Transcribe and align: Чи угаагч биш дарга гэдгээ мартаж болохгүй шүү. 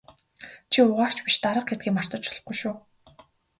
Чи 0.71 0.77
угаагч 0.87 1.17
биш 1.25 1.35
дарга 1.43 1.63
гэдгээ 1.69 1.91
мартаж 1.95 2.21
болохгүй 2.27 2.55
шүү. 2.61 2.75